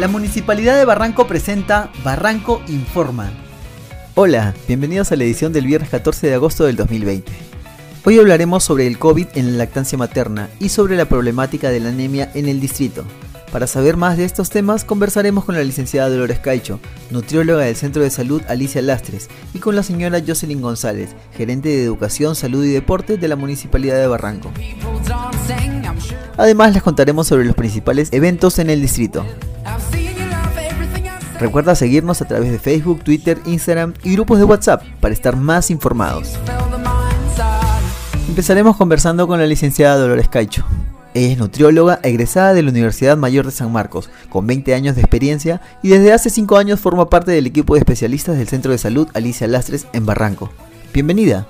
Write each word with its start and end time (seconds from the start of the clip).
La 0.00 0.08
Municipalidad 0.08 0.78
de 0.78 0.86
Barranco 0.86 1.26
presenta 1.26 1.92
Barranco 2.02 2.62
Informa. 2.68 3.30
Hola, 4.14 4.54
bienvenidos 4.66 5.12
a 5.12 5.16
la 5.16 5.24
edición 5.24 5.52
del 5.52 5.66
viernes 5.66 5.90
14 5.90 6.26
de 6.26 6.32
agosto 6.32 6.64
del 6.64 6.76
2020. 6.76 7.30
Hoy 8.06 8.18
hablaremos 8.18 8.64
sobre 8.64 8.86
el 8.86 8.98
COVID 8.98 9.26
en 9.34 9.52
la 9.52 9.58
lactancia 9.58 9.98
materna 9.98 10.48
y 10.58 10.70
sobre 10.70 10.96
la 10.96 11.04
problemática 11.04 11.68
de 11.68 11.80
la 11.80 11.90
anemia 11.90 12.30
en 12.34 12.48
el 12.48 12.62
distrito. 12.62 13.04
Para 13.52 13.66
saber 13.66 13.98
más 13.98 14.16
de 14.16 14.24
estos 14.24 14.48
temas, 14.48 14.86
conversaremos 14.86 15.44
con 15.44 15.54
la 15.54 15.64
licenciada 15.64 16.08
Dolores 16.08 16.38
Caicho, 16.38 16.80
nutrióloga 17.10 17.64
del 17.64 17.76
Centro 17.76 18.02
de 18.02 18.08
Salud 18.08 18.40
Alicia 18.48 18.80
Lastres, 18.80 19.28
y 19.52 19.58
con 19.58 19.76
la 19.76 19.82
señora 19.82 20.22
Jocelyn 20.26 20.62
González, 20.62 21.10
gerente 21.36 21.68
de 21.68 21.84
Educación, 21.84 22.36
Salud 22.36 22.64
y 22.64 22.70
Deporte 22.70 23.18
de 23.18 23.28
la 23.28 23.36
Municipalidad 23.36 23.98
de 23.98 24.06
Barranco. 24.06 24.50
Además, 26.38 26.72
les 26.72 26.82
contaremos 26.82 27.26
sobre 27.26 27.44
los 27.44 27.54
principales 27.54 28.08
eventos 28.12 28.58
en 28.58 28.70
el 28.70 28.80
distrito. 28.80 29.26
Recuerda 31.40 31.74
seguirnos 31.74 32.20
a 32.20 32.28
través 32.28 32.52
de 32.52 32.58
Facebook, 32.58 33.02
Twitter, 33.02 33.38
Instagram 33.46 33.94
y 34.04 34.12
grupos 34.12 34.38
de 34.38 34.44
WhatsApp 34.44 34.82
para 35.00 35.14
estar 35.14 35.36
más 35.36 35.70
informados. 35.70 36.34
Empezaremos 38.28 38.76
conversando 38.76 39.26
con 39.26 39.40
la 39.40 39.46
licenciada 39.46 39.96
Dolores 39.96 40.28
Caicho. 40.28 40.66
Ella 41.14 41.32
es 41.32 41.38
nutrióloga 41.38 41.98
egresada 42.02 42.52
de 42.52 42.62
la 42.62 42.70
Universidad 42.70 43.16
Mayor 43.16 43.46
de 43.46 43.52
San 43.52 43.72
Marcos, 43.72 44.10
con 44.28 44.46
20 44.46 44.74
años 44.74 44.94
de 44.94 45.00
experiencia 45.00 45.60
y 45.82 45.88
desde 45.88 46.12
hace 46.12 46.30
5 46.30 46.56
años 46.58 46.78
forma 46.78 47.08
parte 47.08 47.32
del 47.32 47.46
equipo 47.46 47.74
de 47.74 47.80
especialistas 47.80 48.36
del 48.36 48.46
Centro 48.46 48.70
de 48.70 48.78
Salud 48.78 49.08
Alicia 49.14 49.48
Lastres 49.48 49.86
en 49.92 50.06
Barranco. 50.06 50.52
Bienvenida. 50.92 51.46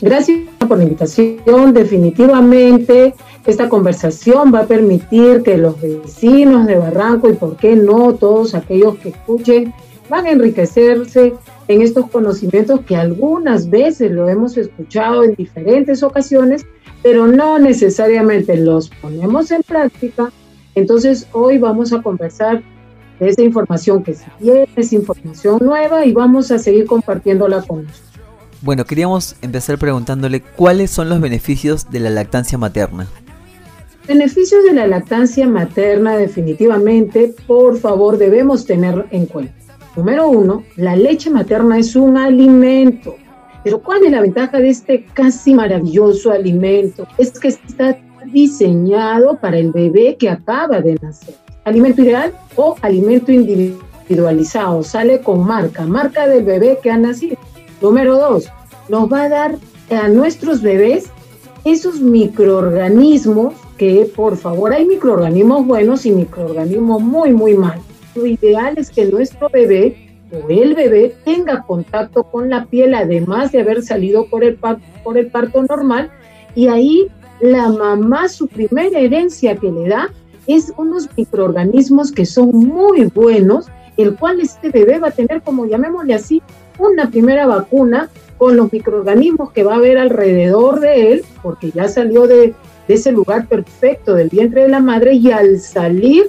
Gracias 0.00 0.40
por 0.66 0.78
la 0.78 0.84
invitación. 0.84 1.72
Definitivamente 1.72 3.14
esta 3.46 3.68
conversación 3.68 4.54
va 4.54 4.60
a 4.60 4.66
permitir 4.66 5.42
que 5.42 5.56
los 5.56 5.80
vecinos 5.80 6.66
de 6.66 6.76
Barranco 6.76 7.28
y 7.28 7.34
por 7.34 7.56
qué 7.56 7.74
no 7.74 8.14
todos 8.14 8.54
aquellos 8.54 8.96
que 8.98 9.10
escuchen 9.10 9.74
van 10.08 10.26
a 10.26 10.30
enriquecerse 10.30 11.34
en 11.68 11.82
estos 11.82 12.10
conocimientos 12.10 12.80
que 12.82 12.96
algunas 12.96 13.70
veces 13.70 14.10
lo 14.10 14.28
hemos 14.28 14.56
escuchado 14.56 15.24
en 15.24 15.34
diferentes 15.34 16.02
ocasiones, 16.02 16.66
pero 17.02 17.26
no 17.26 17.58
necesariamente 17.58 18.56
los 18.56 18.90
ponemos 18.90 19.50
en 19.50 19.62
práctica. 19.62 20.30
Entonces 20.74 21.26
hoy 21.32 21.58
vamos 21.58 21.92
a 21.92 22.02
conversar 22.02 22.62
de 23.18 23.28
esa 23.28 23.42
información 23.42 24.02
que 24.02 24.14
si 24.14 24.24
tiene, 24.38 24.68
es 24.76 24.92
información 24.92 25.58
nueva 25.62 26.04
y 26.04 26.12
vamos 26.12 26.50
a 26.50 26.58
seguir 26.58 26.86
compartiéndola 26.86 27.62
con 27.62 27.84
nosotros. 27.84 28.11
Bueno, 28.62 28.84
queríamos 28.84 29.34
empezar 29.42 29.76
preguntándole 29.76 30.40
cuáles 30.40 30.92
son 30.92 31.08
los 31.08 31.20
beneficios 31.20 31.90
de 31.90 31.98
la 31.98 32.10
lactancia 32.10 32.56
materna. 32.56 33.08
Beneficios 34.06 34.62
de 34.62 34.72
la 34.72 34.86
lactancia 34.86 35.48
materna 35.48 36.16
definitivamente, 36.16 37.34
por 37.48 37.76
favor, 37.78 38.18
debemos 38.18 38.64
tener 38.64 39.06
en 39.10 39.26
cuenta. 39.26 39.52
Número 39.96 40.28
uno, 40.28 40.62
la 40.76 40.94
leche 40.94 41.28
materna 41.28 41.76
es 41.76 41.96
un 41.96 42.16
alimento. 42.16 43.16
Pero 43.64 43.80
¿cuál 43.82 44.04
es 44.04 44.12
la 44.12 44.20
ventaja 44.20 44.58
de 44.58 44.68
este 44.68 45.06
casi 45.12 45.54
maravilloso 45.54 46.30
alimento? 46.30 47.08
Es 47.18 47.40
que 47.40 47.48
está 47.48 47.98
diseñado 48.32 49.38
para 49.38 49.58
el 49.58 49.72
bebé 49.72 50.16
que 50.16 50.30
acaba 50.30 50.80
de 50.80 50.94
nacer. 51.02 51.34
Alimento 51.64 52.02
ideal 52.02 52.32
o 52.54 52.76
alimento 52.80 53.32
individualizado. 53.32 54.84
Sale 54.84 55.20
con 55.20 55.44
marca, 55.44 55.84
marca 55.84 56.28
del 56.28 56.44
bebé 56.44 56.78
que 56.80 56.92
ha 56.92 56.96
nacido. 56.96 57.36
Número 57.82 58.16
dos, 58.16 58.48
nos 58.88 59.12
va 59.12 59.24
a 59.24 59.28
dar 59.28 59.58
a 59.90 60.06
nuestros 60.06 60.62
bebés 60.62 61.10
esos 61.64 62.00
microorganismos 62.00 63.54
que, 63.76 64.08
por 64.14 64.36
favor, 64.36 64.72
hay 64.72 64.86
microorganismos 64.86 65.66
buenos 65.66 66.06
y 66.06 66.12
microorganismos 66.12 67.02
muy, 67.02 67.32
muy 67.32 67.54
malos. 67.54 67.84
Lo 68.14 68.24
ideal 68.24 68.74
es 68.76 68.88
que 68.88 69.06
nuestro 69.06 69.48
bebé 69.48 70.16
o 70.30 70.48
el 70.48 70.76
bebé 70.76 71.16
tenga 71.24 71.62
contacto 71.62 72.22
con 72.22 72.48
la 72.48 72.66
piel, 72.66 72.94
además 72.94 73.50
de 73.50 73.62
haber 73.62 73.82
salido 73.82 74.26
por 74.26 74.44
el, 74.44 74.56
por 75.02 75.18
el 75.18 75.26
parto 75.26 75.64
normal, 75.64 76.08
y 76.54 76.68
ahí 76.68 77.08
la 77.40 77.68
mamá, 77.68 78.28
su 78.28 78.46
primera 78.46 78.96
herencia 79.00 79.56
que 79.56 79.72
le 79.72 79.88
da 79.88 80.08
es 80.46 80.72
unos 80.76 81.08
microorganismos 81.16 82.12
que 82.12 82.26
son 82.26 82.50
muy 82.50 83.06
buenos, 83.06 83.66
el 83.96 84.16
cual 84.16 84.40
este 84.40 84.70
bebé 84.70 85.00
va 85.00 85.08
a 85.08 85.12
tener, 85.12 85.42
como 85.42 85.66
llamémosle 85.66 86.14
así, 86.14 86.42
una 86.78 87.10
primera 87.10 87.46
vacuna 87.46 88.08
con 88.38 88.56
los 88.56 88.72
microorganismos 88.72 89.52
que 89.52 89.62
va 89.62 89.74
a 89.74 89.76
haber 89.76 89.98
alrededor 89.98 90.80
de 90.80 91.12
él, 91.12 91.24
porque 91.42 91.70
ya 91.70 91.88
salió 91.88 92.26
de, 92.26 92.54
ese 92.88 93.12
lugar 93.12 93.46
perfecto 93.46 94.14
del 94.14 94.28
vientre 94.28 94.62
de 94.62 94.68
la 94.68 94.80
madre 94.80 95.14
y 95.14 95.30
al 95.30 95.60
salir 95.60 96.24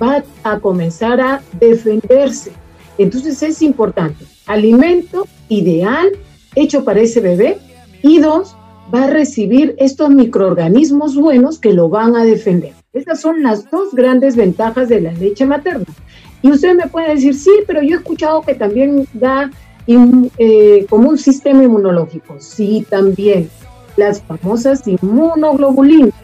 va 0.00 0.22
a 0.44 0.60
comenzar 0.60 1.20
a 1.20 1.42
defenderse. 1.58 2.52
Entonces 2.98 3.42
es 3.42 3.62
importante, 3.62 4.24
alimento 4.46 5.26
ideal 5.48 6.10
hecho 6.54 6.84
para 6.84 7.00
ese 7.00 7.20
bebé 7.20 7.58
y 8.02 8.18
dos, 8.20 8.54
va 8.94 9.04
a 9.04 9.10
recibir 9.10 9.74
estos 9.78 10.10
microorganismos 10.10 11.16
buenos 11.16 11.58
que 11.58 11.72
lo 11.72 11.88
van 11.88 12.16
a 12.16 12.24
defender. 12.24 12.74
Estas 12.92 13.20
son 13.20 13.42
las 13.42 13.70
dos 13.70 13.94
grandes 13.94 14.36
ventajas 14.36 14.88
de 14.88 15.00
la 15.00 15.12
leche 15.12 15.46
materna. 15.46 15.86
Y 16.42 16.50
usted 16.50 16.74
me 16.74 16.86
puede 16.86 17.14
decir, 17.14 17.34
sí, 17.34 17.50
pero 17.66 17.82
yo 17.82 17.96
he 17.96 17.98
escuchado 17.98 18.42
que 18.42 18.54
también 18.54 19.06
da 19.12 19.50
eh, 19.86 20.86
como 20.88 21.08
un 21.08 21.18
sistema 21.18 21.64
inmunológico. 21.64 22.36
Sí, 22.38 22.86
también. 22.88 23.50
Las 23.96 24.22
famosas 24.22 24.86
inmunoglobulinas. 24.86 26.14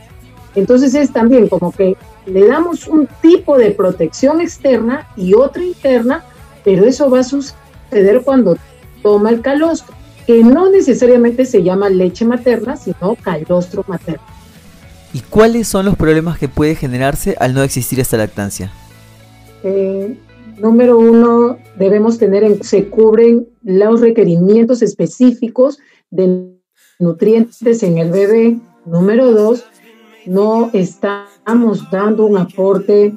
Entonces 0.54 0.94
es 0.94 1.12
también 1.12 1.48
como 1.48 1.72
que 1.72 1.96
le 2.24 2.46
damos 2.46 2.86
un 2.88 3.08
tipo 3.20 3.58
de 3.58 3.70
protección 3.72 4.40
externa 4.40 5.06
y 5.16 5.34
otra 5.34 5.62
interna, 5.62 6.24
pero 6.64 6.84
eso 6.86 7.10
va 7.10 7.20
a 7.20 7.24
suceder 7.24 8.22
cuando 8.24 8.56
toma 9.02 9.30
el 9.30 9.42
calostro, 9.42 9.94
que 10.26 10.42
no 10.42 10.70
necesariamente 10.70 11.44
se 11.44 11.62
llama 11.62 11.90
leche 11.90 12.24
materna, 12.24 12.76
sino 12.76 13.16
calostro 13.16 13.84
materno. 13.86 14.22
¿Y 15.12 15.20
cuáles 15.20 15.68
son 15.68 15.84
los 15.84 15.96
problemas 15.96 16.38
que 16.38 16.48
puede 16.48 16.74
generarse 16.74 17.36
al 17.38 17.54
no 17.54 17.62
existir 17.62 18.00
esta 18.00 18.16
lactancia? 18.16 18.72
Eh, 19.68 20.16
número 20.58 20.96
uno, 20.96 21.58
debemos 21.76 22.18
tener 22.18 22.44
en 22.44 22.62
se 22.62 22.88
cubren 22.88 23.48
los 23.64 24.00
requerimientos 24.00 24.80
específicos 24.80 25.80
de 26.08 26.52
nutrientes 27.00 27.82
en 27.82 27.98
el 27.98 28.12
bebé. 28.12 28.60
Número 28.84 29.32
dos, 29.32 29.64
no 30.24 30.70
estamos 30.72 31.90
dando 31.90 32.26
un 32.26 32.38
aporte 32.38 33.12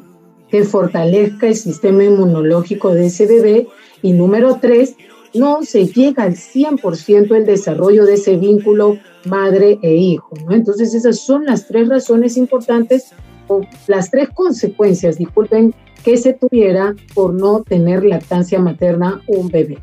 que 0.50 0.64
fortalezca 0.64 1.46
el 1.46 1.56
sistema 1.56 2.04
inmunológico 2.04 2.96
de 2.96 3.06
ese 3.06 3.28
bebé. 3.28 3.68
Y 4.02 4.14
número 4.14 4.58
tres, 4.60 4.96
no 5.36 5.62
se 5.62 5.86
llega 5.86 6.24
al 6.24 6.34
100% 6.34 7.36
el 7.36 7.46
desarrollo 7.46 8.08
de 8.08 8.16
ese 8.16 8.38
vínculo 8.38 8.98
madre 9.26 9.78
e 9.84 9.94
hijo. 9.94 10.34
¿no? 10.48 10.56
Entonces 10.56 10.96
esas 10.96 11.20
son 11.20 11.46
las 11.46 11.68
tres 11.68 11.88
razones 11.90 12.38
importantes 12.38 13.12
o 13.48 13.62
las 13.86 14.10
tres 14.10 14.30
consecuencias, 14.30 15.20
disculpen, 15.20 15.76
que 16.04 16.18
se 16.18 16.34
tuviera 16.34 16.96
por 17.14 17.34
no 17.34 17.64
tener 17.64 18.04
lactancia 18.04 18.60
materna 18.60 19.22
un 19.28 19.50
bebé. 19.50 19.78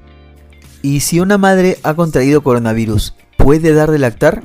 ¿Y 0.82 1.00
si 1.00 1.21
una 1.21 1.38
madre 1.38 1.78
ha 1.82 1.94
contraído 1.94 2.43
coronavirus, 2.43 3.15
puede 3.37 3.72
dar 3.72 3.91
de 3.91 3.99
lactar? 3.99 4.43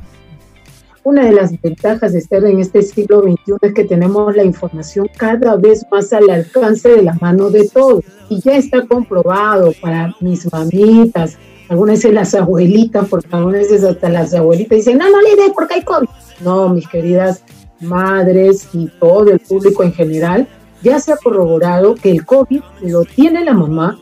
Una 1.04 1.26
de 1.26 1.32
las 1.32 1.59
ventajas 1.59 2.14
de 2.14 2.20
estar 2.20 2.44
en 2.46 2.59
este 2.59 2.84
siglo 2.84 3.22
XXI 3.22 3.54
es 3.62 3.74
que 3.74 3.86
tenemos 3.86 4.36
la 4.36 4.44
información 4.44 5.09
cada 5.18 5.56
vez 5.56 5.84
más 5.92 6.14
al 6.14 6.30
alcance 6.30 6.90
de 6.90 7.02
la 7.02 7.14
mano 7.16 7.50
de 7.50 7.68
todos. 7.68 8.03
Y 8.30 8.40
ya 8.40 8.56
está 8.56 8.86
comprobado 8.86 9.74
para 9.82 10.16
mis 10.20 10.52
mamitas, 10.52 11.38
algunas 11.70 11.98
veces 12.00 12.14
las 12.14 12.36
abuelitas, 12.36 13.08
porque 13.09 13.36
algunas 13.36 13.62
veces 13.62 13.84
hasta 13.84 14.09
las 14.09 14.34
abuelitas 14.36 14.78
dicen, 14.78 15.00
no, 15.00 15.09
no 15.09 15.22
le 15.22 15.36
dé 15.36 15.52
porque 15.56 15.76
hay 15.76 15.84
COVID. 15.84 16.08
No, 16.42 16.70
mis 16.70 16.88
queridas 16.88 17.44
madres 17.79 18.68
y 18.73 18.88
todo 19.00 19.32
el 19.32 19.40
público 19.40 19.84
en 19.84 19.94
general, 19.94 20.47
ya 20.82 21.00
se 21.00 21.14
ha 21.14 21.18
corroborado 21.18 21.96
que 21.96 22.12
el 22.12 22.26
COVID 22.26 22.62
lo 22.82 23.06
tiene 23.06 23.46
la 23.46 23.54
mamá, 23.54 24.00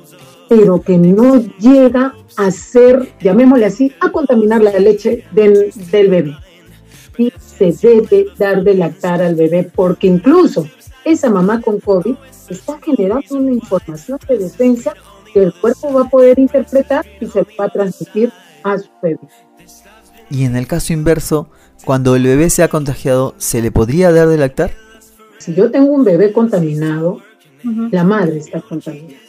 pero 0.48 0.82
que 0.82 0.98
no 0.98 1.42
llega 1.60 2.16
a 2.38 2.52
ser, 2.52 3.14
llamémosle 3.22 3.66
así, 3.66 3.94
a 4.00 4.12
contaminar 4.12 4.62
la 4.62 4.72
leche 4.80 5.26
del, 5.32 5.72
bebé. 5.92 6.36
Y 7.18 7.34
se 7.38 7.74
debe 7.74 8.28
dar 8.38 8.64
de 8.64 8.74
lactar 8.76 9.22
al 9.22 9.36
bebé, 9.36 9.70
porque 9.76 10.08
incluso 10.08 10.68
esa 11.04 11.30
mamá 11.30 11.62
con 11.62 11.80
COVID 11.80 12.16
está 12.50 12.80
generando 12.84 13.36
una 13.36 13.52
información 13.52 14.20
de 14.28 14.38
defensa 14.38 14.94
que 15.34 15.44
el 15.44 15.54
cuerpo 15.54 15.94
va 15.94 16.02
a 16.04 16.10
poder 16.10 16.40
interpretar 16.40 17.06
y 17.20 17.28
se 17.28 17.46
va 17.60 17.66
a 17.66 17.70
transmitir 17.70 18.32
a 18.64 18.78
su 18.78 18.90
bebé. 19.04 19.20
Y 20.32 20.46
en 20.46 20.56
el 20.56 20.66
caso 20.68 20.94
inverso, 20.94 21.50
cuando 21.86 22.16
el 22.16 22.24
bebé 22.24 22.50
se 22.50 22.64
ha 22.64 22.70
contagiado, 22.70 23.36
¿se 23.38 23.62
le 23.62 23.72
podría 23.72 24.12
dar 24.12 24.28
de 24.28 24.38
lactar? 24.38 24.72
Si 25.40 25.54
yo 25.54 25.72
tengo 25.72 25.92
un 25.92 26.04
bebé 26.04 26.32
contaminado, 26.32 27.22
la 27.92 28.04
madre 28.04 28.38
está 28.38 28.62
contaminada. 28.62 29.20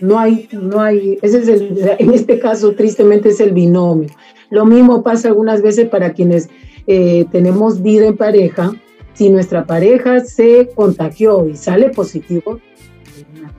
No 0.00 0.18
hay, 0.18 0.48
no 0.52 0.80
hay, 0.80 1.18
ese 1.22 1.40
es 1.40 1.48
el, 1.48 1.78
en 1.98 2.12
este 2.12 2.38
caso 2.38 2.72
tristemente 2.74 3.30
es 3.30 3.40
el 3.40 3.52
binomio. 3.52 4.10
Lo 4.50 4.66
mismo 4.66 5.02
pasa 5.02 5.28
algunas 5.28 5.62
veces 5.62 5.88
para 5.88 6.12
quienes 6.12 6.48
eh, 6.86 7.24
tenemos 7.32 7.82
vida 7.82 8.06
en 8.06 8.16
pareja. 8.16 8.72
Si 9.14 9.30
nuestra 9.30 9.64
pareja 9.64 10.20
se 10.20 10.70
contagió 10.74 11.48
y 11.48 11.56
sale 11.56 11.90
positivo, 11.90 12.60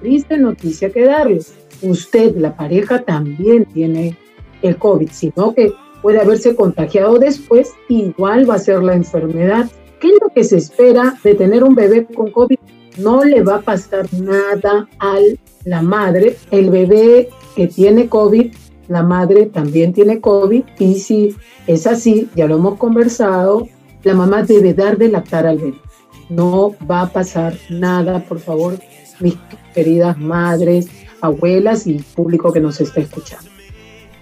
triste 0.02 0.38
noticia 0.38 0.92
que 0.92 1.06
darles. 1.06 1.54
Usted, 1.82 2.36
la 2.38 2.56
pareja, 2.56 3.02
también 3.02 3.66
tiene 3.66 4.18
el 4.62 4.78
COVID, 4.78 5.10
sino 5.12 5.54
que 5.54 5.74
puede 6.02 6.20
haberse 6.20 6.56
contagiado 6.56 7.18
después, 7.18 7.74
igual 7.90 8.50
va 8.50 8.56
a 8.56 8.60
ser 8.60 8.84
la 8.84 8.96
enfermedad. 8.96 9.70
¿Qué 10.06 10.12
es 10.12 10.18
lo 10.22 10.30
que 10.30 10.44
se 10.44 10.58
espera 10.58 11.18
de 11.24 11.34
tener 11.34 11.64
un 11.64 11.74
bebé 11.74 12.06
con 12.06 12.30
COVID? 12.30 12.60
No 13.00 13.24
le 13.24 13.42
va 13.42 13.56
a 13.56 13.62
pasar 13.62 14.06
nada 14.14 14.88
a 15.00 15.16
la 15.64 15.82
madre. 15.82 16.38
El 16.52 16.70
bebé 16.70 17.30
que 17.56 17.66
tiene 17.66 18.08
COVID, 18.08 18.54
la 18.88 19.02
madre 19.02 19.48
también 19.48 19.94
tiene 19.94 20.22
COVID 20.22 20.64
y 20.78 21.00
si 21.00 21.36
es 21.66 21.88
así, 21.88 22.30
ya 22.36 22.46
lo 22.46 22.58
hemos 22.58 22.78
conversado, 22.78 23.68
la 24.04 24.14
mamá 24.14 24.44
debe 24.44 24.76
dar 24.76 25.00
de 25.00 25.10
lactar 25.10 25.48
al 25.48 25.58
bebé. 25.58 25.82
No 26.30 26.76
va 26.88 27.02
a 27.02 27.10
pasar 27.12 27.58
nada, 27.72 28.24
por 28.26 28.38
favor, 28.38 28.78
mis 29.20 29.34
queridas 29.74 30.20
madres, 30.20 30.88
abuelas 31.20 31.88
y 31.88 31.94
público 31.96 32.54
que 32.54 32.60
nos 32.60 32.80
está 32.80 33.02
escuchando. 33.02 33.50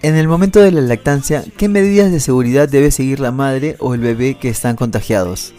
En 0.01 0.15
el 0.15 0.29
momento 0.29 0.61
de 0.61 0.71
la 0.71 0.79
lactancia, 0.79 1.43
¿qué 1.57 1.67
medidas 1.67 2.09
de 2.09 2.21
seguridad 2.21 2.69
debe 2.69 2.89
seguir 2.89 3.19
la 3.19 3.33
madre 3.33 3.75
o 3.79 3.93
el 3.93 3.99
bebé 3.99 4.35
que 4.35 4.47
están 4.47 4.77
contagiados? 4.77 5.53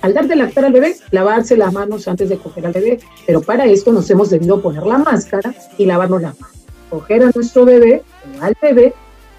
Al 0.00 0.14
dar 0.14 0.28
de 0.28 0.36
lactar 0.36 0.64
al 0.64 0.72
bebé, 0.72 0.96
lavarse 1.10 1.56
las 1.56 1.72
manos 1.72 2.06
antes 2.06 2.28
de 2.28 2.38
coger 2.38 2.66
al 2.66 2.72
bebé, 2.72 3.00
pero 3.26 3.40
para 3.40 3.66
esto 3.66 3.92
nos 3.92 4.08
hemos 4.10 4.30
debido 4.30 4.60
poner 4.60 4.84
la 4.84 4.98
máscara 4.98 5.54
y 5.76 5.86
lavarnos 5.86 6.22
las 6.22 6.40
manos. 6.40 6.56
Coger 6.88 7.24
a 7.24 7.30
nuestro 7.34 7.64
bebé 7.64 8.02
o 8.38 8.44
al 8.44 8.56
bebé, 8.62 8.94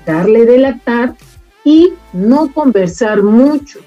darle 0.05 0.45
de 0.45 0.57
lactar 0.57 1.15
y 1.63 1.93
no 2.13 2.51
conversar 2.53 3.23
mucho. 3.23 3.79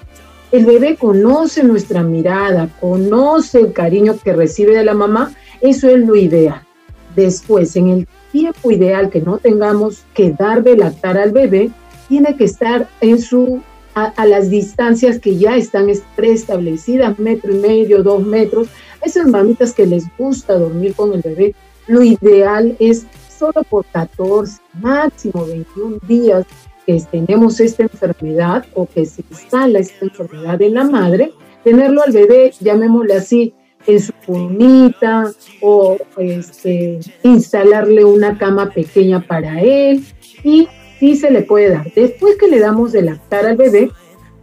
El 0.51 0.65
bebé 0.65 0.97
conoce 0.97 1.63
nuestra 1.63 2.03
mirada, 2.03 2.69
conoce 2.79 3.59
el 3.59 3.73
cariño 3.73 4.15
que 4.23 4.33
recibe 4.33 4.75
de 4.75 4.83
la 4.83 4.93
mamá, 4.93 5.31
eso 5.61 5.89
es 5.89 5.99
lo 5.99 6.15
ideal. 6.15 6.61
Después, 7.15 7.75
en 7.75 7.89
el 7.89 8.07
tiempo 8.31 8.71
ideal 8.71 9.09
que 9.09 9.21
no 9.21 9.37
tengamos 9.37 10.03
que 10.13 10.31
dar 10.31 10.63
de 10.63 10.77
lactar 10.77 11.17
al 11.17 11.31
bebé, 11.31 11.71
tiene 12.07 12.35
que 12.35 12.45
estar 12.45 12.87
en 13.01 13.21
su 13.21 13.61
a, 13.95 14.25
las 14.25 14.49
distancias 14.49 15.19
que 15.19 15.37
ya 15.37 15.55
están 15.55 15.87
preestablecidas, 16.15 17.19
metro 17.19 17.53
y 17.53 17.57
medio, 17.57 18.03
dos 18.03 18.25
metros. 18.25 18.67
A 19.01 19.05
esas 19.05 19.27
mamitas 19.27 19.73
que 19.73 19.85
les 19.85 20.05
gusta 20.17 20.57
dormir 20.57 20.93
con 20.95 21.13
el 21.13 21.21
bebé, 21.21 21.55
lo 21.87 22.03
ideal 22.03 22.75
es 22.79 23.05
solo 23.29 23.63
por 23.69 23.85
14, 23.85 24.61
máximo 24.81 25.45
21 25.45 25.97
días 26.07 26.45
que 26.85 27.01
tenemos 27.11 27.59
esta 27.59 27.83
enfermedad 27.83 28.65
o 28.73 28.85
que 28.85 29.05
se 29.05 29.23
instala 29.29 29.79
esta 29.79 30.05
enfermedad 30.05 30.61
en 30.61 30.73
la 30.73 30.83
madre, 30.83 31.33
tenerlo 31.63 32.01
al 32.03 32.11
bebé, 32.11 32.53
llamémosle 32.59 33.13
así, 33.15 33.53
en 33.85 33.99
su 33.99 34.13
cunita 34.25 35.31
o 35.61 35.97
este, 36.17 36.99
instalarle 37.23 38.05
una 38.05 38.37
cama 38.37 38.69
pequeña 38.69 39.19
para 39.19 39.61
él 39.61 40.05
y 40.43 40.67
sí 41.03 41.17
se 41.17 41.31
le 41.31 41.41
puede 41.41 41.69
dar. 41.69 41.91
Después 41.93 42.37
que 42.37 42.47
le 42.47 42.59
damos 42.59 42.93
de 42.93 43.01
lactar 43.01 43.45
al 43.45 43.57
bebé, 43.57 43.91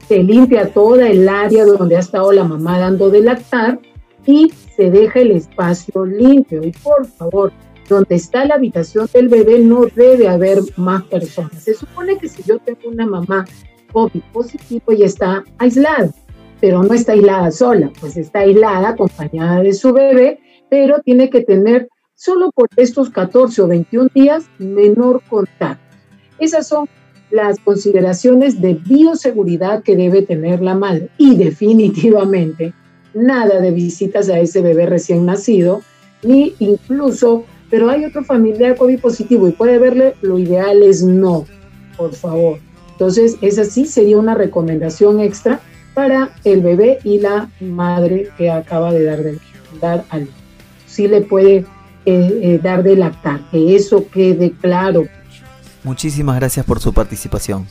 se 0.06 0.22
limpia 0.22 0.70
toda 0.74 1.08
el 1.08 1.26
área 1.26 1.64
donde 1.64 1.96
ha 1.96 2.00
estado 2.00 2.32
la 2.32 2.44
mamá 2.44 2.78
dando 2.78 3.08
de 3.08 3.22
lactar 3.22 3.80
y 4.26 4.52
se 4.76 4.90
deja 4.90 5.20
el 5.20 5.30
espacio 5.30 6.04
limpio. 6.04 6.62
Y 6.62 6.72
por 6.72 7.06
favor, 7.06 7.50
donde 7.88 8.14
está 8.14 8.44
la 8.44 8.56
habitación 8.56 9.08
del 9.10 9.28
bebé 9.28 9.60
no 9.60 9.86
debe 9.86 10.28
haber 10.28 10.58
más 10.76 11.02
personas. 11.04 11.62
Se 11.62 11.72
supone 11.72 12.18
que 12.18 12.28
si 12.28 12.42
yo 12.42 12.58
tengo 12.58 12.90
una 12.90 13.06
mamá 13.06 13.46
COVID 13.94 14.22
positivo 14.30 14.92
y 14.92 15.02
está 15.02 15.42
aislada, 15.56 16.12
pero 16.60 16.82
no 16.82 16.92
está 16.92 17.12
aislada 17.12 17.50
sola, 17.52 17.90
pues 18.00 18.18
está 18.18 18.40
aislada 18.40 18.90
acompañada 18.90 19.62
de 19.62 19.72
su 19.72 19.94
bebé, 19.94 20.40
pero 20.68 21.00
tiene 21.00 21.30
que 21.30 21.40
tener 21.40 21.88
solo 22.14 22.52
por 22.52 22.68
estos 22.76 23.08
14 23.08 23.62
o 23.62 23.66
21 23.66 24.10
días 24.14 24.44
menor 24.58 25.22
contacto. 25.26 25.89
Esas 26.40 26.66
son 26.66 26.88
las 27.30 27.60
consideraciones 27.60 28.60
de 28.60 28.74
bioseguridad 28.74 29.82
que 29.82 29.94
debe 29.94 30.22
tener 30.22 30.60
la 30.60 30.74
madre 30.74 31.10
y 31.16 31.36
definitivamente 31.36 32.72
nada 33.14 33.60
de 33.60 33.70
visitas 33.70 34.28
a 34.28 34.40
ese 34.40 34.62
bebé 34.62 34.86
recién 34.86 35.26
nacido, 35.26 35.82
ni 36.22 36.54
incluso, 36.58 37.44
pero 37.70 37.88
hay 37.88 38.04
otro 38.04 38.24
familiar 38.24 38.76
COVID 38.76 38.98
positivo 38.98 39.48
y 39.48 39.52
puede 39.52 39.78
verle, 39.78 40.14
lo 40.22 40.38
ideal 40.38 40.82
es 40.82 41.02
no, 41.02 41.46
por 41.96 42.14
favor. 42.14 42.58
Entonces, 42.92 43.36
esa 43.40 43.64
sí 43.64 43.86
sería 43.86 44.18
una 44.18 44.34
recomendación 44.34 45.20
extra 45.20 45.60
para 45.94 46.30
el 46.44 46.60
bebé 46.60 46.98
y 47.04 47.18
la 47.18 47.48
madre 47.60 48.28
que 48.36 48.50
acaba 48.50 48.92
de 48.92 49.04
dar, 49.04 49.22
de, 49.22 49.38
dar 49.80 50.04
al 50.10 50.28
Sí 50.86 51.06
le 51.06 51.20
puede 51.20 51.64
eh, 52.04 52.40
eh, 52.42 52.60
dar 52.62 52.82
de 52.82 52.96
lactar, 52.96 53.40
que 53.50 53.76
eso 53.76 54.06
quede 54.10 54.52
claro. 54.60 55.04
Muchísimas 55.84 56.36
gracias 56.36 56.66
por 56.66 56.80
su 56.80 56.92
participación. 56.92 57.66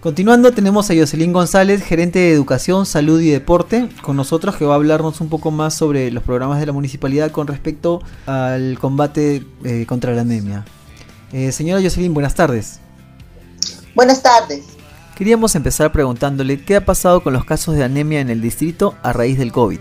Continuando 0.00 0.52
tenemos 0.52 0.88
a 0.90 0.94
Jocelyn 0.94 1.32
González, 1.32 1.82
gerente 1.82 2.20
de 2.20 2.32
Educación, 2.32 2.86
Salud 2.86 3.20
y 3.20 3.30
Deporte, 3.30 3.88
con 4.00 4.16
nosotros 4.16 4.56
que 4.56 4.64
va 4.64 4.74
a 4.74 4.76
hablarnos 4.76 5.20
un 5.20 5.28
poco 5.28 5.50
más 5.50 5.74
sobre 5.74 6.12
los 6.12 6.22
programas 6.22 6.60
de 6.60 6.66
la 6.66 6.72
municipalidad 6.72 7.32
con 7.32 7.48
respecto 7.48 8.00
al 8.26 8.78
combate 8.80 9.44
eh, 9.64 9.86
contra 9.88 10.14
la 10.14 10.20
anemia. 10.20 10.64
señora 11.50 11.82
Jocelyn, 11.82 12.14
buenas 12.14 12.36
tardes. 12.36 12.78
Buenas 13.96 14.22
tardes. 14.22 14.62
Queríamos 15.16 15.56
empezar 15.56 15.90
preguntándole 15.90 16.64
qué 16.64 16.76
ha 16.76 16.84
pasado 16.84 17.24
con 17.24 17.32
los 17.32 17.44
casos 17.44 17.74
de 17.74 17.82
anemia 17.82 18.20
en 18.20 18.30
el 18.30 18.40
distrito 18.40 18.94
a 19.02 19.12
raíz 19.12 19.36
del 19.36 19.50
COVID. 19.50 19.80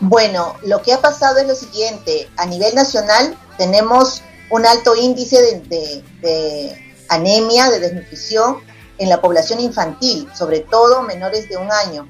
Bueno, 0.00 0.56
lo 0.66 0.82
que 0.82 0.92
ha 0.92 1.00
pasado 1.00 1.38
es 1.38 1.46
lo 1.46 1.54
siguiente. 1.54 2.28
A 2.36 2.46
nivel 2.46 2.74
nacional 2.74 3.36
tenemos 3.56 4.20
un 4.50 4.66
alto 4.66 4.94
índice 4.94 5.62
de, 5.68 6.94
anemia, 7.08 7.70
de 7.70 7.80
desnutrición 7.80 8.58
en 8.98 9.08
la 9.08 9.20
población 9.20 9.60
infantil, 9.60 10.28
sobre 10.34 10.60
todo 10.60 11.02
menores 11.02 11.48
de 11.48 11.56
un 11.56 11.70
año. 11.70 12.08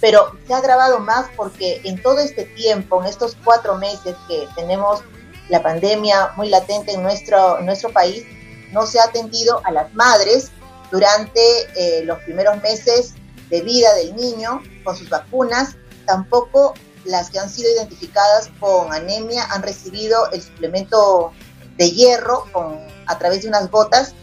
Pero 0.00 0.32
se 0.46 0.54
ha 0.54 0.58
agravado 0.58 1.00
más 1.00 1.26
porque 1.36 1.80
en 1.84 2.00
todo 2.02 2.18
este 2.18 2.44
tiempo, 2.44 3.00
en 3.00 3.08
estos 3.08 3.36
cuatro 3.44 3.76
meses 3.76 4.14
que 4.28 4.48
tenemos 4.54 5.02
la 5.48 5.62
pandemia 5.62 6.32
muy 6.36 6.48
latente 6.48 6.92
en 6.92 7.02
nuestro, 7.02 7.60
nuestro 7.60 7.90
país, 7.90 8.24
no 8.72 8.86
se 8.86 9.00
ha 9.00 9.04
atendido 9.04 9.60
a 9.64 9.70
las 9.70 9.92
madres 9.94 10.50
durante 10.90 11.40
eh, 11.74 12.04
los 12.04 12.18
primeros 12.20 12.62
meses 12.62 13.14
de 13.50 13.62
vida 13.62 13.94
del 13.94 14.14
niño 14.14 14.62
con 14.84 14.96
sus 14.96 15.08
vacunas. 15.08 15.76
Tampoco 16.06 16.74
las 17.04 17.30
que 17.30 17.38
han 17.38 17.48
sido 17.48 17.70
identificadas 17.72 18.50
con 18.60 18.92
anemia 18.92 19.44
han 19.50 19.62
recibido 19.62 20.30
el 20.32 20.42
suplemento 20.42 21.32
de 21.78 21.90
hierro 21.90 22.44
a 23.06 23.18
través 23.18 23.42
de 23.42 23.48
unas 23.48 23.70
gotas 23.70 24.14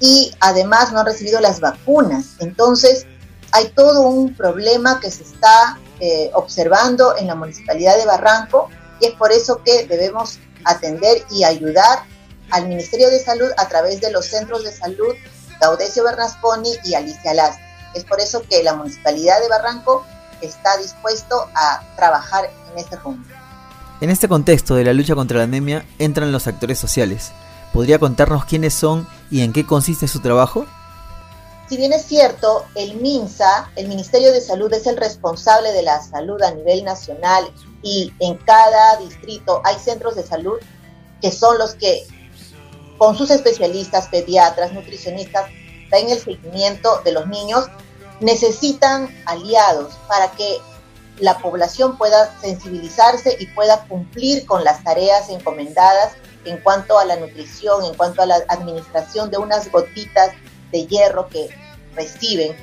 y 0.00 0.34
además 0.40 0.92
no 0.92 1.00
han 1.00 1.06
recibido 1.06 1.40
las 1.40 1.60
vacunas. 1.60 2.36
Entonces, 2.40 3.06
hay 3.52 3.68
todo 3.68 4.00
un 4.02 4.34
problema 4.34 4.98
que 4.98 5.10
se 5.10 5.22
está 5.22 5.78
eh, 6.00 6.30
observando 6.34 7.16
en 7.16 7.28
la 7.28 7.36
municipalidad 7.36 7.96
de 7.96 8.06
Barranco 8.06 8.68
y 9.00 9.06
es 9.06 9.12
por 9.12 9.30
eso 9.30 9.62
que 9.62 9.86
debemos 9.86 10.38
atender 10.64 11.24
y 11.30 11.44
ayudar 11.44 12.00
al 12.50 12.68
Ministerio 12.68 13.10
de 13.10 13.22
Salud 13.22 13.50
a 13.56 13.68
través 13.68 14.00
de 14.00 14.10
los 14.10 14.26
centros 14.26 14.64
de 14.64 14.72
salud 14.72 15.14
Gaudecio 15.60 16.04
Bernasconi 16.04 16.72
y 16.84 16.94
Alicia 16.94 17.34
Las. 17.34 17.56
Es 17.94 18.04
por 18.04 18.20
eso 18.20 18.42
que 18.42 18.62
la 18.62 18.74
Municipalidad 18.74 19.40
de 19.40 19.48
Barranco 19.48 20.04
está 20.40 20.76
dispuesto 20.78 21.48
a 21.54 21.82
trabajar 21.96 22.50
en 22.72 22.78
este 22.78 22.96
rumbo. 22.96 23.24
En 24.00 24.10
este 24.10 24.28
contexto 24.28 24.74
de 24.74 24.84
la 24.84 24.92
lucha 24.92 25.14
contra 25.14 25.38
la 25.38 25.44
anemia 25.44 25.86
entran 25.98 26.32
los 26.32 26.46
actores 26.46 26.78
sociales. 26.78 27.32
¿Podría 27.72 27.98
contarnos 27.98 28.44
quiénes 28.44 28.74
son 28.74 29.08
y 29.30 29.42
en 29.42 29.52
qué 29.52 29.64
consiste 29.64 30.08
su 30.08 30.20
trabajo? 30.20 30.66
Si 31.68 31.76
bien 31.76 31.92
es 31.92 32.04
cierto, 32.04 32.64
el 32.74 32.96
MINSA, 33.00 33.70
el 33.76 33.88
Ministerio 33.88 34.32
de 34.32 34.40
Salud, 34.40 34.72
es 34.72 34.86
el 34.86 34.96
responsable 34.96 35.72
de 35.72 35.82
la 35.82 36.02
salud 36.02 36.42
a 36.42 36.50
nivel 36.50 36.84
nacional 36.84 37.50
y 37.82 38.12
en 38.20 38.36
cada 38.36 38.96
distrito 38.98 39.62
hay 39.64 39.76
centros 39.78 40.16
de 40.16 40.24
salud 40.24 40.58
que 41.22 41.32
son 41.32 41.56
los 41.58 41.74
que 41.74 42.06
con 42.98 43.16
sus 43.16 43.30
especialistas, 43.30 44.08
pediatras, 44.08 44.72
nutricionistas, 44.72 45.50
en 45.90 46.10
el 46.10 46.18
seguimiento 46.18 47.00
de 47.04 47.12
los 47.12 47.26
niños, 47.28 47.66
necesitan 48.20 49.08
aliados 49.26 49.94
para 50.08 50.30
que 50.32 50.58
la 51.18 51.38
población 51.38 51.96
pueda 51.96 52.38
sensibilizarse 52.40 53.36
y 53.38 53.46
pueda 53.46 53.84
cumplir 53.86 54.46
con 54.46 54.64
las 54.64 54.82
tareas 54.82 55.28
encomendadas 55.28 56.12
en 56.44 56.58
cuanto 56.58 56.98
a 56.98 57.04
la 57.04 57.16
nutrición, 57.16 57.84
en 57.84 57.94
cuanto 57.94 58.22
a 58.22 58.26
la 58.26 58.36
administración 58.48 59.30
de 59.30 59.38
unas 59.38 59.70
gotitas 59.70 60.32
de 60.72 60.86
hierro 60.86 61.28
que 61.28 61.48
reciben. 61.94 62.56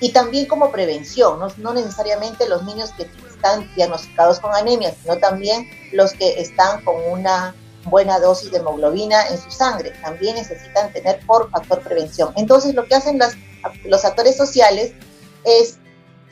Y 0.00 0.12
también 0.12 0.46
como 0.46 0.72
prevención, 0.72 1.38
no, 1.38 1.48
no 1.58 1.72
necesariamente 1.72 2.48
los 2.48 2.64
niños 2.64 2.90
que 2.92 3.08
están 3.32 3.72
diagnosticados 3.74 4.40
con 4.40 4.54
anemia, 4.54 4.94
sino 5.00 5.16
también 5.18 5.68
los 5.92 6.12
que 6.12 6.40
están 6.40 6.84
con 6.84 6.96
una 7.10 7.54
buena 7.84 8.18
dosis 8.18 8.50
de 8.50 8.58
hemoglobina 8.58 9.28
en 9.28 9.38
su 9.38 9.50
sangre. 9.50 9.92
También 10.02 10.34
necesitan 10.34 10.92
tener 10.92 11.20
por 11.26 11.50
factor 11.50 11.80
prevención. 11.82 12.32
Entonces, 12.36 12.74
lo 12.74 12.84
que 12.86 12.96
hacen 12.96 13.20
los 13.84 14.04
actores 14.04 14.36
sociales 14.36 14.92
es 15.44 15.78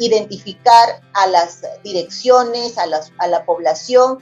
identificar 0.04 1.00
a 1.14 1.26
las 1.28 1.62
direcciones, 1.85 2.76
a, 2.78 2.87
la 2.87 3.44
población 3.44 4.18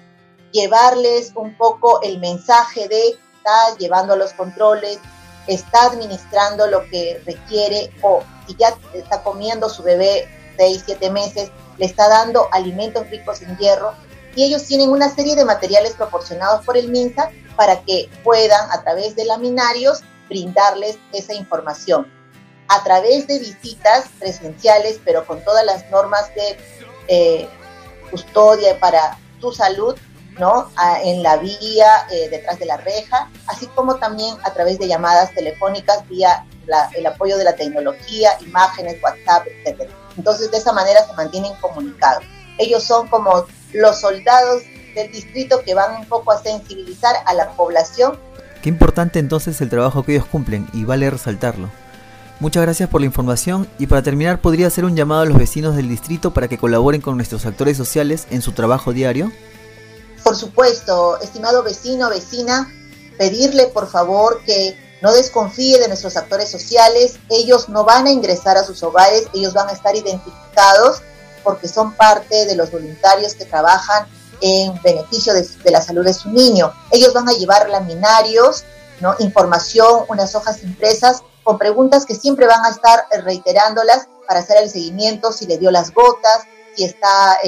llevarles 0.52 1.32
un 1.36 1.56
poco 1.56 2.02
el 2.02 2.18
mensaje 2.18 2.88
de 2.88 3.10
está 3.10 3.76
llevando 3.78 4.16
los 4.16 4.32
controles, 4.34 4.98
está 5.46 5.86
administrando 5.86 6.66
lo 6.66 6.84
que 6.90 7.22
requiere 7.24 7.90
o 8.02 8.22
si 8.46 8.56
ya 8.56 8.76
está 8.92 9.22
comiendo 9.22 9.68
su 9.70 9.82
bebé 9.82 10.28
6, 10.58 10.82
7 10.84 11.10
meses, 11.10 11.50
le 11.78 11.86
está 11.86 12.08
dando 12.08 12.48
alimentos 12.52 13.08
ricos 13.08 13.40
en 13.40 13.56
hierro 13.56 13.94
y 14.36 14.44
ellos 14.44 14.64
tienen 14.66 14.90
una 14.90 15.08
serie 15.08 15.34
de 15.34 15.44
materiales 15.44 15.94
proporcionados 15.94 16.64
por 16.64 16.76
el 16.76 16.90
MINSA 16.90 17.30
para 17.56 17.80
que 17.82 18.10
puedan 18.22 18.70
a 18.70 18.82
través 18.82 19.16
de 19.16 19.24
laminarios 19.24 20.02
brindarles 20.28 20.98
esa 21.12 21.32
información. 21.34 22.19
A 22.70 22.82
través 22.82 23.26
de 23.26 23.38
visitas 23.38 24.06
presenciales, 24.18 25.00
pero 25.04 25.26
con 25.26 25.44
todas 25.44 25.64
las 25.64 25.90
normas 25.90 26.32
de 26.34 26.56
eh, 27.08 27.48
custodia 28.10 28.78
para 28.78 29.18
tu 29.40 29.52
salud, 29.52 29.96
¿no? 30.38 30.70
en 31.04 31.22
la 31.22 31.36
vía, 31.36 32.06
eh, 32.10 32.28
detrás 32.30 32.58
de 32.58 32.66
la 32.66 32.76
reja, 32.78 33.28
así 33.46 33.66
como 33.68 33.96
también 33.96 34.36
a 34.44 34.52
través 34.52 34.78
de 34.78 34.88
llamadas 34.88 35.34
telefónicas 35.34 36.08
vía 36.08 36.46
el 36.94 37.06
apoyo 37.06 37.36
de 37.36 37.44
la 37.44 37.56
tecnología, 37.56 38.30
imágenes, 38.40 39.02
WhatsApp, 39.02 39.46
etc. 39.64 39.90
Entonces, 40.16 40.50
de 40.50 40.58
esa 40.58 40.72
manera 40.72 41.04
se 41.06 41.12
mantienen 41.14 41.52
comunicados. 41.60 42.24
Ellos 42.58 42.84
son 42.84 43.08
como 43.08 43.46
los 43.72 44.00
soldados 44.00 44.62
del 44.94 45.10
distrito 45.12 45.62
que 45.62 45.74
van 45.74 45.96
un 45.96 46.06
poco 46.06 46.32
a 46.32 46.42
sensibilizar 46.42 47.16
a 47.26 47.34
la 47.34 47.50
población. 47.52 48.18
Qué 48.62 48.68
importante 48.68 49.18
entonces 49.18 49.60
el 49.60 49.70
trabajo 49.70 50.04
que 50.04 50.12
ellos 50.12 50.26
cumplen 50.26 50.68
y 50.72 50.84
vale 50.84 51.08
resaltarlo. 51.08 51.70
Muchas 52.40 52.62
gracias 52.62 52.88
por 52.88 53.02
la 53.02 53.06
información 53.06 53.68
y 53.78 53.86
para 53.86 54.02
terminar 54.02 54.40
podría 54.40 54.66
hacer 54.66 54.86
un 54.86 54.96
llamado 54.96 55.20
a 55.20 55.26
los 55.26 55.36
vecinos 55.36 55.76
del 55.76 55.90
distrito 55.90 56.32
para 56.32 56.48
que 56.48 56.56
colaboren 56.56 57.02
con 57.02 57.16
nuestros 57.16 57.44
actores 57.44 57.76
sociales 57.76 58.26
en 58.30 58.40
su 58.40 58.52
trabajo 58.52 58.94
diario. 58.94 59.30
Por 60.24 60.34
supuesto, 60.34 61.20
estimado 61.20 61.62
vecino, 61.62 62.08
vecina, 62.08 62.72
pedirle 63.18 63.66
por 63.66 63.90
favor 63.90 64.40
que 64.46 64.74
no 65.02 65.12
desconfíe 65.12 65.78
de 65.78 65.88
nuestros 65.88 66.16
actores 66.16 66.50
sociales, 66.50 67.18
ellos 67.28 67.68
no 67.68 67.84
van 67.84 68.06
a 68.06 68.10
ingresar 68.10 68.56
a 68.56 68.64
sus 68.64 68.82
hogares, 68.82 69.28
ellos 69.34 69.52
van 69.52 69.68
a 69.68 69.72
estar 69.72 69.94
identificados 69.94 71.02
porque 71.44 71.68
son 71.68 71.92
parte 71.92 72.46
de 72.46 72.56
los 72.56 72.70
voluntarios 72.70 73.34
que 73.34 73.44
trabajan 73.44 74.06
en 74.40 74.80
beneficio 74.82 75.34
de, 75.34 75.46
la 75.70 75.82
salud 75.82 76.06
de 76.06 76.14
su 76.14 76.30
niño. 76.30 76.72
Ellos 76.90 77.12
van 77.12 77.28
a 77.28 77.32
llevar 77.32 77.68
laminarios, 77.68 78.64
información, 79.18 80.04
unas 80.08 80.34
hojas 80.34 80.62
impresas 80.62 81.22
con 81.50 81.58
preguntas 81.58 82.06
que 82.06 82.14
siempre 82.14 82.46
van 82.46 82.64
a 82.64 82.68
estar 82.68 83.06
reiterándolas 83.24 84.06
para 84.28 84.38
hacer 84.38 84.62
el 84.62 84.70
seguimiento, 84.70 85.32
si 85.32 85.48
le 85.48 85.58
dio 85.58 85.72
las 85.72 85.92
gotas, 85.92 86.44
si 86.76 86.84
está 86.84 87.38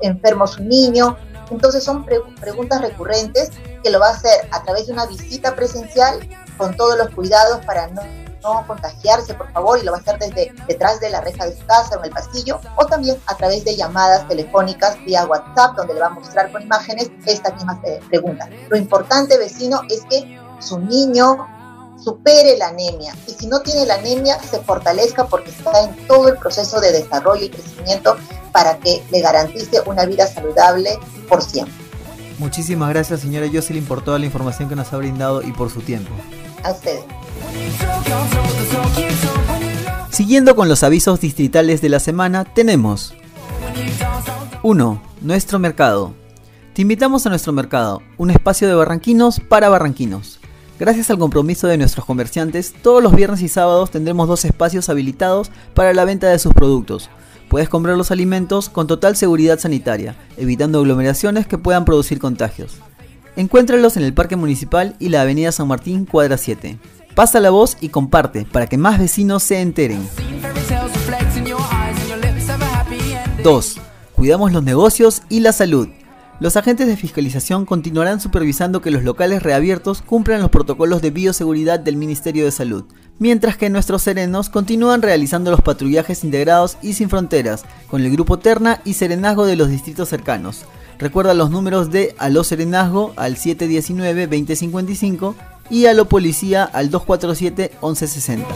enfermo 0.00 0.46
su 0.46 0.62
niño. 0.62 1.18
Entonces 1.50 1.84
son 1.84 2.06
preguntas 2.06 2.80
recurrentes 2.80 3.50
que 3.84 3.90
lo 3.90 4.00
va 4.00 4.08
a 4.08 4.12
hacer 4.12 4.48
a 4.50 4.62
través 4.62 4.86
de 4.86 4.94
una 4.94 5.04
visita 5.04 5.54
presencial 5.54 6.26
con 6.56 6.74
todos 6.74 6.96
los 6.96 7.10
cuidados 7.10 7.62
para 7.66 7.88
no 7.88 8.00
no 8.42 8.66
contagiarse, 8.66 9.34
por 9.34 9.52
favor, 9.52 9.78
y 9.78 9.82
lo 9.82 9.92
va 9.92 9.98
a 9.98 10.00
hacer 10.00 10.18
desde 10.18 10.50
detrás 10.66 10.98
de 10.98 11.10
la 11.10 11.20
reja 11.20 11.44
de 11.44 11.54
su 11.54 11.66
casa 11.66 11.96
o 11.96 11.98
en 11.98 12.06
el 12.06 12.10
pasillo, 12.10 12.58
o 12.76 12.86
también 12.86 13.18
a 13.26 13.36
través 13.36 13.66
de 13.66 13.76
llamadas 13.76 14.26
telefónicas 14.28 14.96
vía 15.04 15.26
WhatsApp, 15.26 15.76
donde 15.76 15.92
le 15.92 16.00
va 16.00 16.06
a 16.06 16.10
mostrar 16.10 16.50
con 16.50 16.62
imágenes 16.62 17.10
esta 17.26 17.52
misma 17.52 17.78
eh, 17.84 18.00
pregunta. 18.08 18.48
Lo 18.70 18.78
importante, 18.78 19.36
vecino, 19.36 19.82
es 19.90 20.06
que 20.08 20.40
su 20.58 20.78
niño 20.78 21.46
supere 22.02 22.56
la 22.56 22.68
anemia 22.68 23.14
y 23.26 23.32
si 23.32 23.46
no 23.46 23.60
tiene 23.60 23.86
la 23.86 23.94
anemia 23.94 24.38
se 24.42 24.60
fortalezca 24.60 25.26
porque 25.26 25.50
está 25.50 25.84
en 25.84 26.06
todo 26.06 26.28
el 26.28 26.36
proceso 26.36 26.80
de 26.80 26.92
desarrollo 26.92 27.44
y 27.44 27.50
crecimiento 27.50 28.16
para 28.52 28.78
que 28.78 29.02
le 29.10 29.20
garantice 29.20 29.80
una 29.86 30.06
vida 30.06 30.26
saludable 30.26 30.98
por 31.28 31.42
siempre. 31.42 31.74
Muchísimas 32.38 32.88
gracias 32.88 33.20
señora 33.20 33.46
Jocelyn 33.52 33.84
por 33.84 34.02
toda 34.02 34.18
la 34.18 34.26
información 34.26 34.68
que 34.68 34.76
nos 34.76 34.92
ha 34.92 34.96
brindado 34.96 35.42
y 35.42 35.52
por 35.52 35.70
su 35.70 35.80
tiempo. 35.80 36.10
A 36.62 36.72
ustedes. 36.72 37.04
Siguiendo 40.10 40.56
con 40.56 40.68
los 40.68 40.82
avisos 40.82 41.20
distritales 41.20 41.80
de 41.80 41.88
la 41.88 42.00
semana, 42.00 42.44
tenemos 42.44 43.14
1. 44.62 45.02
Nuestro 45.20 45.58
mercado. 45.58 46.14
Te 46.74 46.82
invitamos 46.82 47.26
a 47.26 47.30
nuestro 47.30 47.52
mercado, 47.52 48.02
un 48.16 48.30
espacio 48.30 48.68
de 48.68 48.74
barranquinos 48.74 49.40
para 49.40 49.68
barranquinos. 49.68 50.39
Gracias 50.80 51.10
al 51.10 51.18
compromiso 51.18 51.68
de 51.68 51.76
nuestros 51.76 52.06
comerciantes, 52.06 52.72
todos 52.72 53.02
los 53.02 53.14
viernes 53.14 53.42
y 53.42 53.48
sábados 53.48 53.90
tendremos 53.90 54.26
dos 54.26 54.46
espacios 54.46 54.88
habilitados 54.88 55.50
para 55.74 55.92
la 55.92 56.06
venta 56.06 56.28
de 56.28 56.38
sus 56.38 56.54
productos. 56.54 57.10
Puedes 57.50 57.68
comprar 57.68 57.98
los 57.98 58.10
alimentos 58.10 58.70
con 58.70 58.86
total 58.86 59.14
seguridad 59.14 59.58
sanitaria, 59.58 60.16
evitando 60.38 60.78
aglomeraciones 60.78 61.46
que 61.46 61.58
puedan 61.58 61.84
producir 61.84 62.18
contagios. 62.18 62.78
Encuéntralos 63.36 63.98
en 63.98 64.04
el 64.04 64.14
Parque 64.14 64.36
Municipal 64.36 64.96
y 64.98 65.10
la 65.10 65.20
Avenida 65.20 65.52
San 65.52 65.68
Martín, 65.68 66.06
cuadra 66.06 66.38
7. 66.38 66.78
Pasa 67.14 67.40
la 67.40 67.50
voz 67.50 67.76
y 67.82 67.90
comparte 67.90 68.46
para 68.50 68.66
que 68.66 68.78
más 68.78 68.98
vecinos 68.98 69.42
se 69.42 69.60
enteren. 69.60 70.08
2. 73.44 73.76
Cuidamos 74.16 74.52
los 74.52 74.62
negocios 74.62 75.20
y 75.28 75.40
la 75.40 75.52
salud. 75.52 75.88
Los 76.40 76.56
agentes 76.56 76.86
de 76.86 76.96
fiscalización 76.96 77.66
continuarán 77.66 78.18
supervisando 78.18 78.80
que 78.80 78.90
los 78.90 79.04
locales 79.04 79.42
reabiertos 79.42 80.00
cumplan 80.00 80.40
los 80.40 80.48
protocolos 80.48 81.02
de 81.02 81.10
bioseguridad 81.10 81.78
del 81.78 81.98
Ministerio 81.98 82.46
de 82.46 82.50
Salud, 82.50 82.86
mientras 83.18 83.58
que 83.58 83.68
nuestros 83.68 84.00
serenos 84.00 84.48
continúan 84.48 85.02
realizando 85.02 85.50
los 85.50 85.60
patrullajes 85.60 86.24
integrados 86.24 86.78
y 86.80 86.94
sin 86.94 87.10
fronteras 87.10 87.66
con 87.90 88.00
el 88.00 88.10
Grupo 88.10 88.38
Terna 88.38 88.80
y 88.86 88.94
Serenazgo 88.94 89.44
de 89.44 89.56
los 89.56 89.68
distritos 89.68 90.08
cercanos. 90.08 90.64
Recuerda 90.98 91.34
los 91.34 91.50
números 91.50 91.90
de 91.90 92.14
Aló 92.16 92.42
Serenazgo 92.42 93.12
al 93.16 93.36
719-2055 93.36 95.34
y 95.68 95.84
a 95.86 95.92
lo 95.92 96.08
policía 96.08 96.64
al 96.64 96.90
247-1160. 96.90 98.46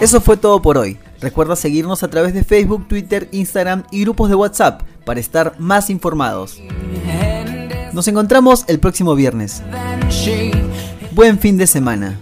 Eso 0.00 0.20
fue 0.20 0.36
todo 0.36 0.60
por 0.60 0.78
hoy. 0.78 0.98
Recuerda 1.20 1.54
seguirnos 1.54 2.02
a 2.02 2.08
través 2.08 2.34
de 2.34 2.42
Facebook, 2.42 2.88
Twitter, 2.88 3.28
Instagram 3.30 3.84
y 3.92 4.00
grupos 4.00 4.28
de 4.28 4.34
WhatsApp 4.34 4.82
para 5.06 5.20
estar 5.20 5.54
más 5.58 5.88
informados. 5.88 6.60
Nos 7.94 8.08
encontramos 8.08 8.64
el 8.66 8.78
próximo 8.80 9.14
viernes. 9.14 9.62
Buen 11.12 11.38
fin 11.38 11.56
de 11.56 11.66
semana. 11.66 12.20